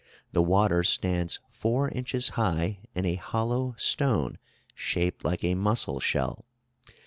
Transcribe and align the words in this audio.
The 0.31 0.41
water 0.41 0.83
stands 0.83 1.39
four 1.51 1.87
inches 1.89 2.29
high 2.29 2.79
in 2.95 3.05
a 3.05 3.13
hollow 3.21 3.75
stone 3.77 4.39
shaped 4.73 5.23
like 5.23 5.43
a 5.43 5.53
mussel 5.53 5.99
shell. 5.99 6.43